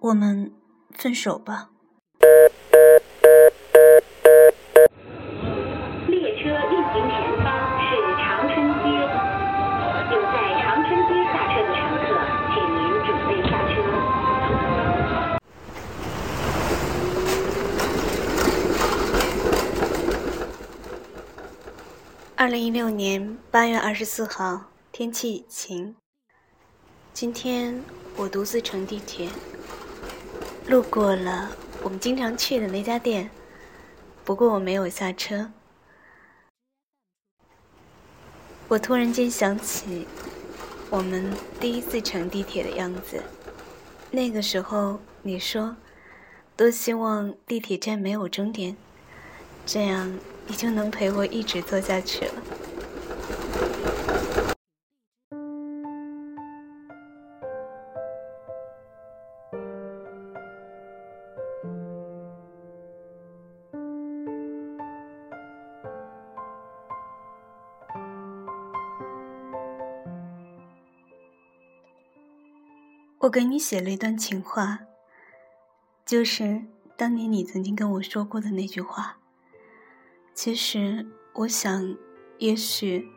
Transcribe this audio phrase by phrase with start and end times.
[0.00, 0.52] 我们
[0.92, 1.70] 分手吧。
[6.06, 7.50] 列车运行前方
[7.82, 8.86] 是长春街，
[10.14, 12.06] 有在长春街下车的乘客，
[12.54, 13.74] 请您准备下车。
[22.36, 25.96] 二零一六年八月二十四号，天气晴。
[27.12, 27.82] 今天
[28.16, 29.28] 我独自乘地铁，
[30.68, 31.50] 路过了
[31.82, 33.30] 我们经常去的那家店，
[34.22, 35.50] 不过我没有下车。
[38.68, 40.06] 我突然间想起
[40.90, 43.22] 我们第一次乘地铁的样子，
[44.10, 45.74] 那个时候你说
[46.54, 48.76] 多希望地铁站没有终点，
[49.64, 52.34] 这样你就能陪我一直坐下去了。
[73.22, 74.78] 我给你写了一段情话，
[76.06, 76.62] 就是
[76.96, 79.18] 当年你曾经跟我说过的那句话。
[80.34, 81.96] 其实，我想，
[82.38, 83.08] 也许，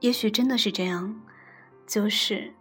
[0.00, 1.22] 也许真的是这样，
[1.86, 2.52] 就是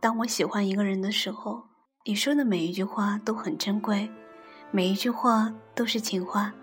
[0.00, 1.64] 当我喜欢一个人的时候，
[2.06, 4.10] 你说的每一句话都很珍贵，
[4.70, 6.54] 每一句话都是情话，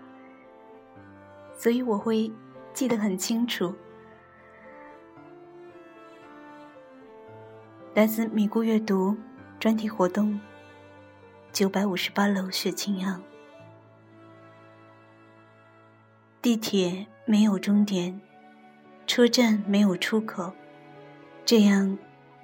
[1.56, 2.32] 所以我会
[2.74, 3.72] 记得很清楚。
[7.94, 9.14] 来自米谷阅读
[9.60, 10.40] 专题活动，
[11.52, 13.22] 九百五十八楼雪清扬。
[16.40, 18.18] 地铁没有终点，
[19.06, 20.54] 车站没有出口，
[21.44, 21.98] 这样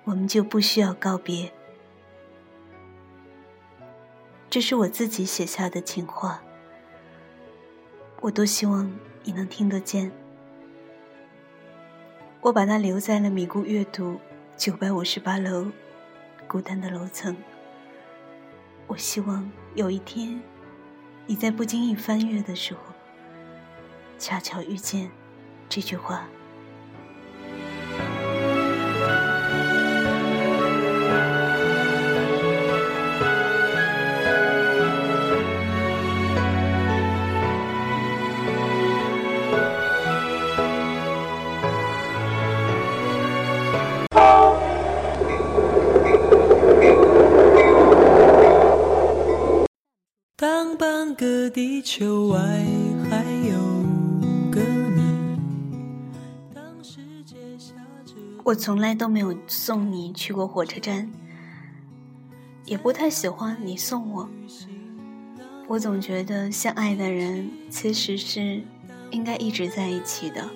[0.04, 1.50] 我们就不需要告别。
[4.50, 6.42] 这是我自己写下的情话，
[8.20, 10.12] 我多希望你能听得见。
[12.42, 14.20] 我把它留在了米谷阅读。
[14.58, 15.70] 九百五十八楼，
[16.48, 17.36] 孤单的楼层。
[18.88, 20.42] 我希望有一天，
[21.28, 22.80] 你在不经意翻阅的时候，
[24.18, 25.12] 恰巧遇见
[25.68, 26.28] 这句话。
[51.18, 52.38] 个地球外
[53.10, 53.58] 还有
[54.52, 54.60] 个
[54.94, 55.36] 你，
[56.54, 57.74] 当世界下
[58.06, 58.14] 着
[58.44, 61.10] 我从来都没有送你去过火车站，
[62.66, 64.28] 也不太喜欢你送我。
[65.66, 68.62] 我总觉得相爱的人其实是
[69.10, 70.48] 应该一直在一起的，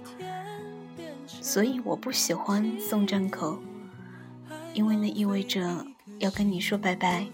[1.26, 3.58] 所以我不喜欢送站口，
[4.74, 5.84] 因为那意味着
[6.20, 7.26] 要跟你说拜拜，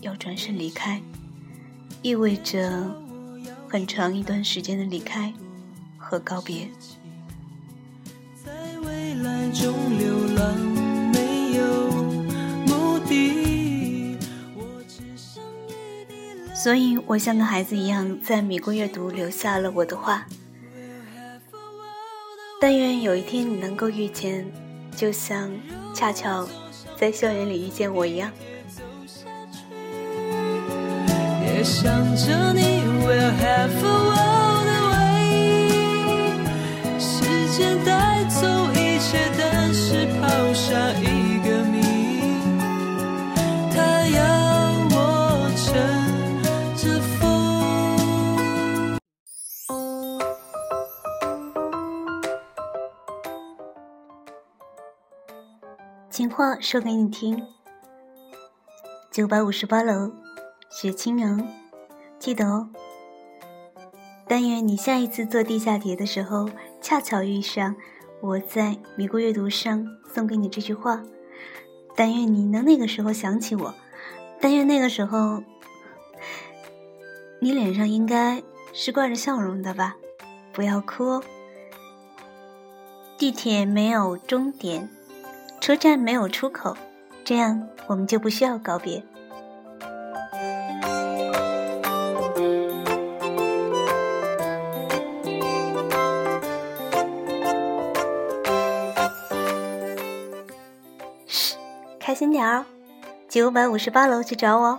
[0.00, 1.00] 要转身离开。
[2.04, 2.94] 意味着
[3.66, 5.32] 很长一段时间的离开
[5.96, 6.68] 和告别。
[8.44, 10.54] 在未来中流浪，
[11.14, 11.90] 没有
[12.66, 14.18] 目的。
[16.54, 20.26] 所以我像个孩子一样，在米国阅读留下了我的话。
[22.60, 24.46] 但愿有一天你能够遇见，
[24.94, 25.50] 就像
[25.94, 26.46] 恰巧
[26.98, 28.30] 在校园里遇见我一样。
[31.64, 36.38] 想着你，We'll have a world away。
[37.00, 37.24] 时
[37.56, 41.80] 间带走一切，但是抛下一个谜。
[43.72, 44.20] 他要
[44.90, 44.96] 我
[45.56, 45.64] 乘
[46.76, 47.22] 着风。
[56.10, 57.42] 情话说给你听。
[59.10, 60.12] 九百五十八楼，
[60.70, 61.40] 雪清扬，
[62.24, 62.70] 记得哦。
[64.26, 66.48] 但愿你下一次坐地下铁的时候，
[66.80, 67.76] 恰巧遇上
[68.22, 71.02] 我在米谷阅读上送给你这句话。
[71.94, 73.74] 但愿你能那个时候想起我。
[74.40, 75.42] 但愿那个时候，
[77.40, 78.42] 你脸上应该
[78.72, 79.96] 是挂着笑容的吧？
[80.54, 81.22] 不要哭哦。
[83.18, 84.88] 地铁没有终点。
[85.60, 86.74] 车站没有出口，
[87.22, 89.04] 这样我们就不需要告别。
[102.14, 102.64] 开心点儿哦。
[103.28, 104.78] 九百五十八楼去找我。